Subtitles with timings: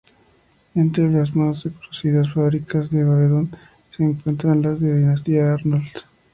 [0.73, 3.51] Entre las más reconocidas fábricas de bandoneón
[3.91, 5.91] se encuentran las de la dinastía Arnold.